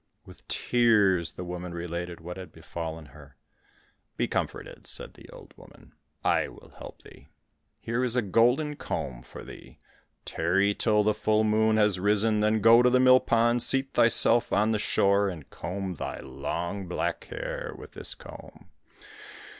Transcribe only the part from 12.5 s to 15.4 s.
go to the mill pond, seat thyself on the shore,